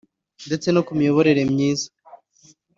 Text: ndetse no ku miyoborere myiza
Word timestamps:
ndetse 0.47 0.67
no 0.71 0.81
ku 0.85 0.91
miyoborere 0.97 1.41
myiza 1.51 1.87